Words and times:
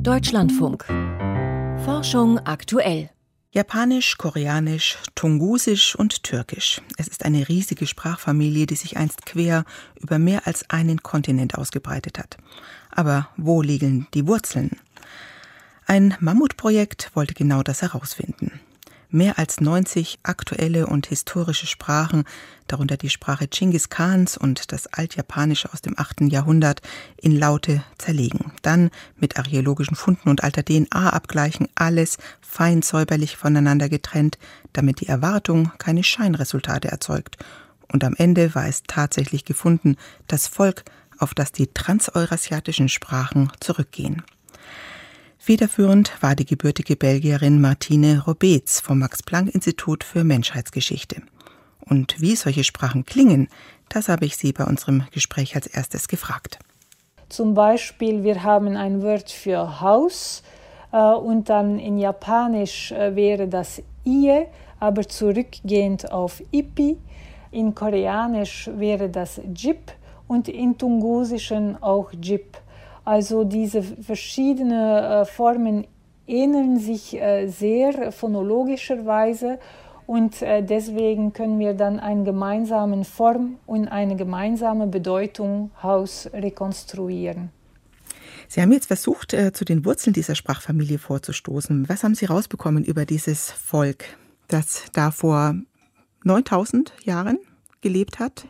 Deutschlandfunk. 0.00 0.84
Forschung 1.84 2.38
aktuell. 2.40 3.10
Japanisch, 3.52 4.18
Koreanisch, 4.18 4.98
Tungusisch 5.14 5.94
und 5.96 6.22
Türkisch. 6.22 6.80
Es 6.96 7.08
ist 7.08 7.24
eine 7.24 7.48
riesige 7.48 7.86
Sprachfamilie, 7.86 8.66
die 8.66 8.76
sich 8.76 8.96
einst 8.96 9.26
quer 9.26 9.64
über 10.00 10.18
mehr 10.18 10.46
als 10.46 10.68
einen 10.70 11.02
Kontinent 11.02 11.56
ausgebreitet 11.56 12.18
hat. 12.18 12.36
Aber 12.90 13.28
wo 13.36 13.62
liegen 13.62 14.06
die 14.14 14.26
Wurzeln? 14.26 14.70
Ein 15.86 16.16
Mammutprojekt 16.20 17.10
wollte 17.14 17.34
genau 17.34 17.62
das 17.62 17.82
herausfinden 17.82 18.52
mehr 19.14 19.38
als 19.38 19.60
90 19.60 20.18
aktuelle 20.24 20.88
und 20.88 21.06
historische 21.06 21.68
Sprachen, 21.68 22.24
darunter 22.66 22.96
die 22.96 23.10
Sprache 23.10 23.48
Chinggis 23.48 23.88
Khans 23.88 24.36
und 24.36 24.72
das 24.72 24.88
Altjapanische 24.88 25.72
aus 25.72 25.80
dem 25.80 25.94
8. 25.96 26.32
Jahrhundert, 26.32 26.82
in 27.16 27.38
Laute 27.38 27.84
zerlegen. 27.96 28.52
Dann 28.64 28.90
mit 29.16 29.36
archäologischen 29.36 29.94
Funden 29.94 30.30
und 30.30 30.42
alter 30.42 30.64
DNA 30.64 31.10
abgleichen, 31.10 31.68
alles 31.74 32.16
fein 32.40 32.80
säuberlich 32.80 33.36
voneinander 33.36 33.90
getrennt, 33.90 34.38
damit 34.72 35.00
die 35.02 35.06
Erwartung 35.06 35.70
keine 35.76 36.02
Scheinresultate 36.02 36.88
erzeugt. 36.88 37.36
Und 37.92 38.04
am 38.04 38.14
Ende 38.16 38.54
war 38.54 38.66
es 38.66 38.82
tatsächlich 38.86 39.44
gefunden, 39.44 39.96
das 40.28 40.48
Volk, 40.48 40.84
auf 41.18 41.34
das 41.34 41.52
die 41.52 41.66
transeurasiatischen 41.66 42.88
Sprachen 42.88 43.52
zurückgehen. 43.60 44.22
Federführend 45.38 46.10
war 46.22 46.34
die 46.34 46.46
gebürtige 46.46 46.96
Belgierin 46.96 47.60
Martine 47.60 48.24
Robetz 48.24 48.80
vom 48.80 48.98
Max-Planck-Institut 49.00 50.02
für 50.02 50.24
Menschheitsgeschichte. 50.24 51.20
Und 51.80 52.18
wie 52.18 52.34
solche 52.34 52.64
Sprachen 52.64 53.04
klingen, 53.04 53.48
das 53.90 54.08
habe 54.08 54.24
ich 54.24 54.38
sie 54.38 54.54
bei 54.54 54.64
unserem 54.64 55.04
Gespräch 55.10 55.54
als 55.54 55.66
erstes 55.66 56.08
gefragt. 56.08 56.58
Zum 57.34 57.52
Beispiel, 57.52 58.22
wir 58.22 58.44
haben 58.44 58.76
ein 58.76 59.02
Wort 59.02 59.28
für 59.28 59.80
Haus 59.80 60.44
äh, 60.92 60.98
und 60.98 61.48
dann 61.48 61.80
in 61.80 61.98
Japanisch 61.98 62.92
äh, 62.92 63.16
wäre 63.16 63.48
das 63.48 63.82
Ie, 64.04 64.46
aber 64.78 65.02
zurückgehend 65.08 66.12
auf 66.12 66.40
Ipi. 66.52 66.96
In 67.50 67.74
Koreanisch 67.74 68.70
wäre 68.76 69.08
das 69.08 69.40
Jip 69.52 69.90
und 70.28 70.48
in 70.48 70.78
Tungusischen 70.78 71.82
auch 71.82 72.12
Jip. 72.12 72.56
Also 73.04 73.42
diese 73.42 73.82
verschiedenen 73.82 75.02
äh, 75.02 75.24
Formen 75.24 75.88
ähneln 76.28 76.78
sich 76.78 77.20
äh, 77.20 77.48
sehr 77.48 78.12
phonologischerweise 78.12 79.58
und 80.06 80.42
äh, 80.42 80.62
deswegen 80.62 81.32
können 81.32 81.58
wir 81.58 81.74
dann 81.74 82.00
eine 82.00 82.24
gemeinsame 82.24 83.04
Form 83.04 83.56
und 83.66 83.88
eine 83.88 84.16
gemeinsame 84.16 84.86
Bedeutung 84.86 85.70
Haus 85.82 86.28
rekonstruieren. 86.32 87.50
Sie 88.48 88.60
haben 88.60 88.72
jetzt 88.72 88.86
versucht, 88.86 89.30
zu 89.30 89.64
den 89.64 89.84
Wurzeln 89.86 90.12
dieser 90.12 90.34
Sprachfamilie 90.34 90.98
vorzustoßen. 90.98 91.88
Was 91.88 92.04
haben 92.04 92.14
Sie 92.14 92.26
rausbekommen 92.26 92.84
über 92.84 93.06
dieses 93.06 93.50
Volk, 93.50 94.04
das 94.48 94.84
da 94.92 95.10
vor 95.10 95.54
9000 96.24 96.92
Jahren 97.04 97.38
gelebt 97.80 98.18
hat? 98.18 98.46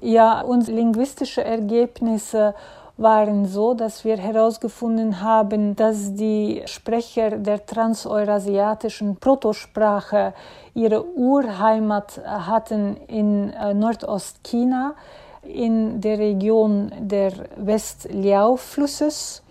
Ja, 0.00 0.40
unsere 0.40 0.76
linguistische 0.76 1.42
Ergebnisse 1.42 2.54
waren 2.96 3.44
so, 3.46 3.74
dass 3.74 4.04
wir 4.04 4.16
herausgefunden 4.16 5.20
haben, 5.20 5.76
dass 5.76 6.14
die 6.14 6.62
Sprecher 6.66 7.38
der 7.38 7.64
transeurasiatischen 7.66 9.16
Protosprache 9.16 10.32
ihre 10.74 11.06
Urheimat 11.14 12.20
hatten 12.24 12.96
in 13.08 13.52
äh, 13.52 13.74
Nordostchina, 13.74 14.94
in 15.42 16.00
der 16.00 16.18
Region 16.18 16.90
der 16.98 17.32
West-Liao-Flusses 17.56 19.42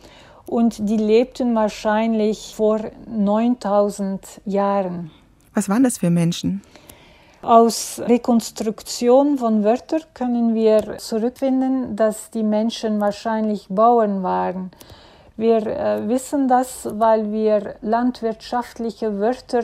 und 0.47 0.89
die 0.89 0.97
lebten 0.97 1.55
wahrscheinlich 1.55 2.53
vor 2.55 2.79
9000 3.07 4.41
Jahren. 4.45 5.11
Was 5.53 5.69
waren 5.69 5.83
das 5.83 5.99
für 5.99 6.09
Menschen? 6.09 6.61
Aus 7.45 8.01
Rekonstruktion 8.03 9.37
von 9.37 9.63
Wörtern 9.63 10.01
können 10.15 10.55
wir 10.55 10.97
zurückfinden, 10.97 11.95
dass 11.95 12.31
die 12.31 12.41
Menschen 12.41 12.99
wahrscheinlich 12.99 13.67
Bauern 13.69 14.23
waren. 14.23 14.71
Wir 15.37 15.57
äh, 15.57 16.09
wissen 16.09 16.47
das, 16.47 16.87
weil 16.91 17.31
wir 17.31 17.75
landwirtschaftliche 17.83 19.19
Wörter 19.19 19.63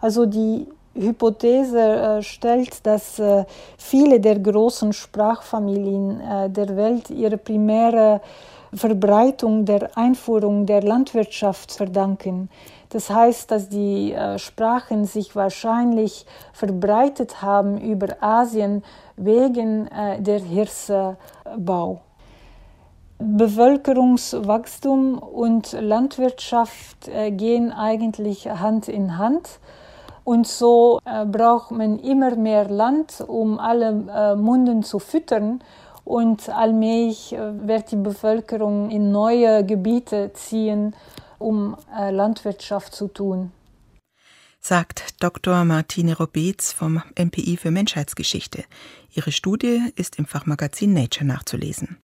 Also 0.00 0.26
die 0.26 0.68
Hypothese 0.98 1.80
äh, 1.80 2.22
stellt, 2.22 2.86
dass 2.86 3.18
äh, 3.18 3.44
viele 3.76 4.20
der 4.20 4.38
großen 4.38 4.92
Sprachfamilien 4.92 6.20
äh, 6.20 6.50
der 6.50 6.76
Welt 6.76 7.10
ihre 7.10 7.38
primäre 7.38 8.20
Verbreitung 8.74 9.64
der 9.64 9.96
Einführung 9.96 10.66
der 10.66 10.82
Landwirtschaft 10.82 11.72
verdanken. 11.72 12.50
Das 12.90 13.08
heißt, 13.08 13.50
dass 13.50 13.70
die 13.70 14.14
Sprachen 14.36 15.06
sich 15.06 15.34
wahrscheinlich 15.34 16.26
verbreitet 16.52 17.40
haben 17.40 17.78
über 17.78 18.08
Asien 18.20 18.84
wegen 19.16 19.88
der 20.18 20.40
Hirsebau. 20.40 22.02
Bevölkerungswachstum 23.18 25.18
und 25.18 25.72
Landwirtschaft 25.72 27.10
gehen 27.30 27.72
eigentlich 27.72 28.48
Hand 28.48 28.88
in 28.88 29.16
Hand. 29.16 29.60
Und 30.28 30.46
so 30.46 31.00
äh, 31.06 31.24
braucht 31.24 31.70
man 31.70 31.98
immer 32.00 32.36
mehr 32.36 32.68
Land, 32.68 33.24
um 33.26 33.58
alle 33.58 34.04
äh, 34.14 34.36
Munden 34.36 34.82
zu 34.82 34.98
füttern. 34.98 35.64
Und 36.04 36.50
allmählich 36.50 37.32
äh, 37.32 37.66
wird 37.66 37.90
die 37.92 37.96
Bevölkerung 37.96 38.90
in 38.90 39.10
neue 39.10 39.64
Gebiete 39.64 40.30
ziehen, 40.34 40.94
um 41.38 41.78
äh, 41.98 42.10
Landwirtschaft 42.10 42.94
zu 42.94 43.08
tun. 43.08 43.52
Sagt 44.60 45.22
Dr. 45.22 45.64
Martine 45.64 46.14
Robetz 46.18 46.74
vom 46.74 47.02
MPI 47.18 47.56
für 47.56 47.70
Menschheitsgeschichte. 47.70 48.64
Ihre 49.14 49.32
Studie 49.32 49.80
ist 49.96 50.18
im 50.18 50.26
Fachmagazin 50.26 50.92
Nature 50.92 51.24
nachzulesen. 51.24 51.96